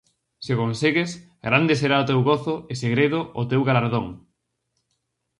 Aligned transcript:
Se 0.43 0.51
o 0.55 0.59
consegues, 0.63 1.11
grande 1.47 1.73
será 1.81 1.95
o 1.99 2.07
teu 2.09 2.19
gozo 2.29 2.55
e 2.71 2.73
segredo 2.83 3.19
o 3.41 3.43
teu 3.51 3.61
galardón. 3.67 4.07